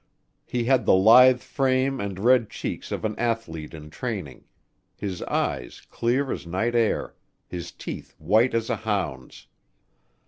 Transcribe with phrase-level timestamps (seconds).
[0.47, 4.45] He had the lithe frame and red cheeks of an athlete in training
[4.95, 7.13] his eyes clear as night air,
[7.47, 9.45] his teeth white as a hound's.